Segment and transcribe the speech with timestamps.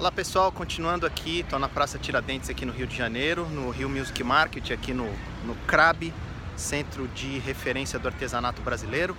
[0.00, 3.88] Olá pessoal, continuando aqui, estou na Praça Tiradentes aqui no Rio de Janeiro, no Rio
[3.88, 5.10] Music Market, aqui no,
[5.44, 6.14] no CRAB,
[6.56, 9.16] Centro de Referência do Artesanato Brasileiro.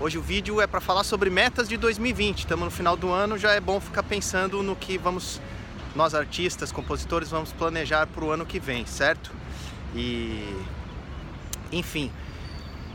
[0.00, 3.36] Hoje o vídeo é para falar sobre metas de 2020, estamos no final do ano,
[3.36, 5.42] já é bom ficar pensando no que vamos,
[5.94, 9.30] nós artistas, compositores, vamos planejar para o ano que vem, certo?
[9.94, 10.56] E,
[11.70, 12.10] enfim,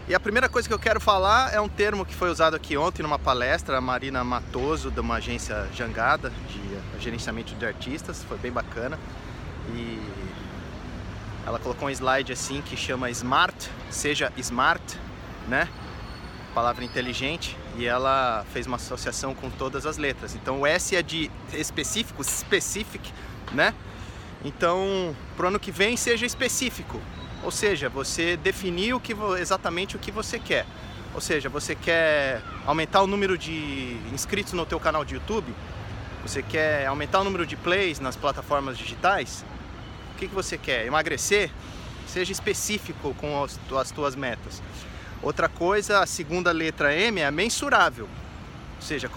[0.07, 2.75] e a primeira coisa que eu quero falar é um termo que foi usado aqui
[2.75, 8.37] ontem numa palestra, a Marina Matoso, de uma agência Jangada, de gerenciamento de artistas, foi
[8.37, 8.99] bem bacana.
[9.73, 9.99] E
[11.45, 14.83] ela colocou um slide assim que chama Smart, seja Smart,
[15.47, 15.67] né?
[16.53, 20.35] Palavra inteligente, e ela fez uma associação com todas as letras.
[20.35, 23.11] Então o S é de específico, specific,
[23.51, 23.73] né?
[24.43, 27.01] Então, pro ano que vem seja específico,
[27.43, 30.65] ou seja, você definir o que, exatamente o que você quer.
[31.13, 35.53] Ou seja, você quer aumentar o número de inscritos no teu canal de YouTube?
[36.23, 39.45] Você quer aumentar o número de plays nas plataformas digitais?
[40.13, 40.85] O que, que você quer?
[40.85, 41.49] Emagrecer?
[42.07, 44.61] Seja específico com as, as tuas metas.
[45.21, 48.07] Outra coisa, a segunda letra M é mensurável.
[48.77, 49.09] Ou seja,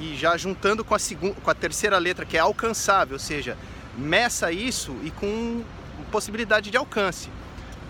[0.00, 3.56] e já juntando com a, segunda, com a terceira letra que é alcançável, ou seja,
[3.96, 5.62] meça isso e com
[6.10, 7.28] possibilidade de alcance.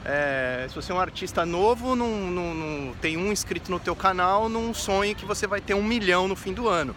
[0.04, 3.96] É, se você é um artista novo, não, não, não, tem um inscrito no teu
[3.96, 6.94] canal, não sonhe que você vai ter um milhão no fim do ano.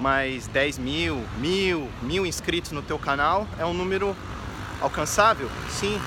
[0.00, 4.16] Mas 10 mil, mil, mil inscritos no teu canal é um número
[4.80, 5.50] alcançável?
[5.68, 6.00] Sim.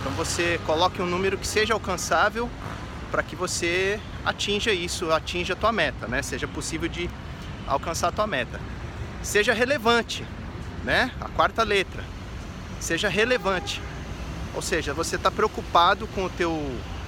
[0.00, 2.48] Então você coloque um número que seja alcançável
[3.10, 6.22] para que você atinja isso, atinja a tua meta, né?
[6.22, 7.10] Seja possível de
[7.66, 8.60] alcançar a tua meta.
[9.22, 10.24] Seja relevante,
[10.84, 11.10] né?
[11.20, 12.02] A quarta letra.
[12.80, 13.80] Seja relevante.
[14.54, 16.52] Ou seja, você está preocupado com o teu,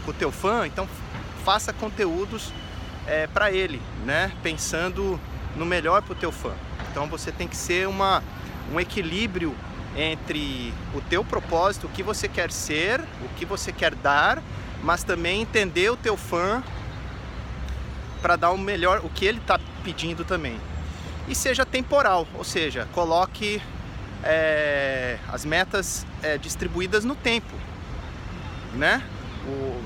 [0.05, 0.87] com o teu fã, então
[1.45, 2.53] faça conteúdos
[3.07, 4.31] é, para ele, né?
[4.42, 5.19] Pensando
[5.59, 6.53] no melhor para o teu fã.
[6.91, 8.23] Então você tem que ser uma,
[8.73, 9.55] um equilíbrio
[9.97, 14.42] entre o teu propósito, o que você quer ser, o que você quer dar,
[14.83, 16.63] mas também entender o teu fã
[18.23, 20.58] para dar o melhor, o que ele está pedindo também.
[21.27, 23.61] E seja temporal, ou seja, coloque
[24.23, 27.55] é, as metas é, distribuídas no tempo,
[28.75, 29.02] né?
[29.46, 29.83] O,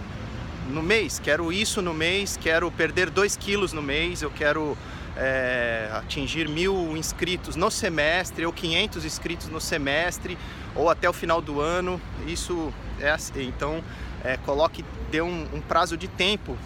[0.71, 4.77] no mês, quero isso no mês, quero perder 2 quilos no mês, eu quero
[5.17, 10.39] é, atingir mil inscritos no semestre, ou 500 inscritos no semestre,
[10.75, 12.01] ou até o final do ano.
[12.27, 13.47] Isso é assim.
[13.47, 13.83] Então,
[14.25, 16.57] é, coloque, dê um, um, prazo de tempo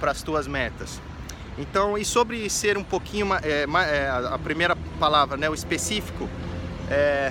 [0.00, 1.00] para as tuas metas.
[1.58, 6.28] Então, e sobre ser um pouquinho, é, é, a primeira palavra, né, o específico,
[6.90, 7.30] é,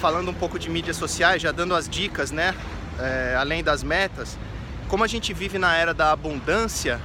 [0.00, 2.54] falando um pouco de mídias sociais, já dando as dicas, né?
[2.98, 4.38] É, além das metas,
[4.88, 7.00] como a gente vive na era da abundância,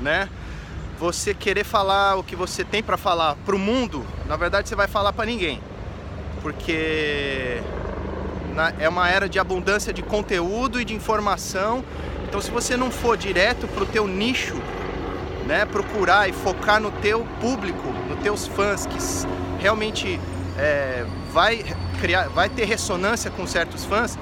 [0.00, 0.28] né?
[1.00, 4.76] Você querer falar o que você tem para falar para o mundo, na verdade você
[4.76, 5.58] vai falar para ninguém,
[6.42, 7.62] porque
[8.78, 11.82] é uma era de abundância de conteúdo e de informação.
[12.28, 14.56] Então, se você não for direto para o teu nicho,
[15.46, 18.98] né, procurar e focar no teu público, nos teus fãs que
[19.58, 20.20] realmente
[20.58, 21.64] é, vai
[21.98, 24.18] criar, vai ter ressonância com certos fãs,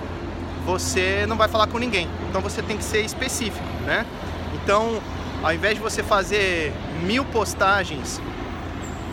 [0.64, 2.08] você não vai falar com ninguém.
[2.30, 4.06] Então você tem que ser específico, né?
[4.54, 5.00] Então,
[5.42, 6.72] ao invés de você fazer
[7.02, 8.20] mil postagens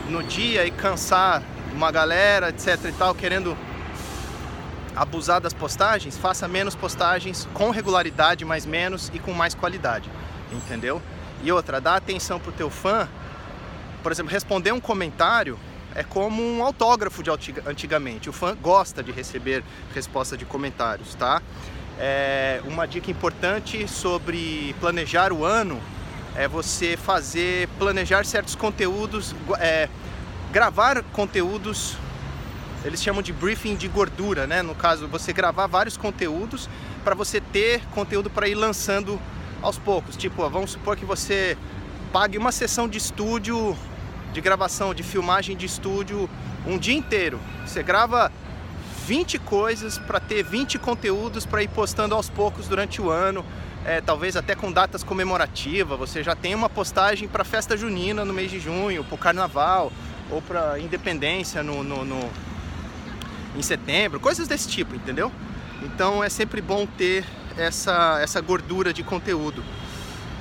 [0.09, 1.44] no dia e cansar
[1.74, 3.56] uma galera, etc e tal, querendo
[4.96, 10.09] abusar das postagens, faça menos postagens com regularidade, mais menos e com mais qualidade,
[10.52, 11.02] entendeu?
[11.44, 13.08] E outra, dá atenção pro teu fã.
[14.02, 15.59] Por exemplo, responder um comentário
[15.94, 17.30] é como um autógrafo de
[17.66, 18.30] antigamente.
[18.30, 21.41] O fã gosta de receber resposta de comentários, tá?
[22.00, 25.81] É, uma dica importante sobre planejar o ano
[26.35, 29.90] é você fazer, planejar certos conteúdos, é,
[30.51, 31.97] gravar conteúdos,
[32.84, 34.62] eles chamam de briefing de gordura, né?
[34.62, 36.69] No caso, você gravar vários conteúdos
[37.03, 39.19] para você ter conteúdo para ir lançando
[39.62, 40.16] aos poucos.
[40.16, 41.57] Tipo, vamos supor que você
[42.12, 43.75] pague uma sessão de estúdio
[44.34, 46.29] de gravação, de filmagem de estúdio
[46.67, 47.40] um dia inteiro.
[47.66, 48.32] Você grava
[49.05, 53.46] 20 coisas para ter 20 conteúdos para ir postando aos poucos durante o ano,
[53.85, 55.97] é, talvez até com datas comemorativas.
[55.97, 59.91] Você já tem uma postagem para festa junina no mês de junho, para o carnaval
[60.29, 62.29] ou para independência no, no, no,
[63.55, 65.32] em setembro, coisas desse tipo, entendeu?
[65.84, 67.23] Então é sempre bom ter
[67.55, 69.64] essa, essa gordura de conteúdo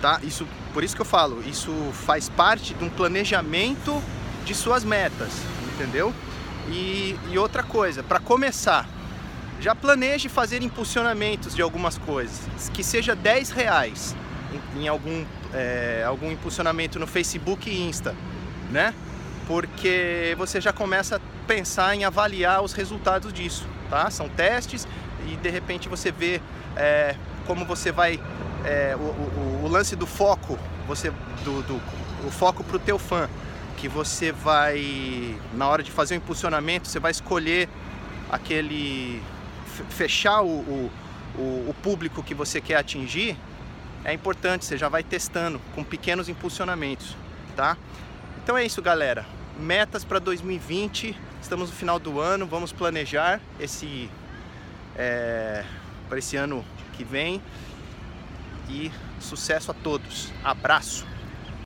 [0.04, 0.20] tá?
[0.22, 4.02] Isso, por isso que eu falo, isso faz parte de um planejamento
[4.44, 5.30] de suas metas,
[5.72, 6.12] entendeu?
[6.68, 8.86] E, e outra coisa, para começar,
[9.60, 14.14] já planeje fazer impulsionamentos de algumas coisas, que seja 10 reais
[14.76, 18.14] em, em algum, é, algum impulsionamento no Facebook e Insta,
[18.70, 18.94] né?
[19.46, 24.10] porque você já começa a pensar em avaliar os resultados disso, tá?
[24.10, 24.86] São testes
[25.26, 26.40] e de repente você vê
[26.76, 27.14] é,
[27.46, 28.20] como você vai
[28.64, 31.10] é, o, o, o, lance do foco, você
[31.44, 31.80] do, do
[32.26, 33.28] o foco para o teu fã,
[33.76, 37.68] que você vai na hora de fazer o impulsionamento, você vai escolher
[38.30, 39.22] aquele
[39.90, 40.90] fechar o,
[41.36, 43.36] o, o público que você quer atingir,
[44.04, 47.16] é importante, você já vai testando com pequenos impulsionamentos,
[47.56, 47.76] tá?
[48.42, 49.24] Então é isso, galera.
[49.58, 51.16] Metas para 2020.
[51.40, 54.10] Estamos no final do ano, vamos planejar esse
[54.96, 55.64] é,
[56.08, 57.40] para esse ano que vem.
[58.68, 60.30] E sucesso a todos.
[60.42, 61.06] Abraço.